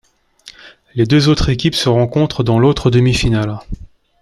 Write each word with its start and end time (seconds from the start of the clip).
Les 0.95 1.05
deux 1.05 1.29
autres 1.29 1.49
équipes 1.49 1.75
se 1.75 1.87
rencontrent 1.87 2.43
dans 2.43 2.57
l'autre 2.57 2.89
demi-finale. 2.89 3.59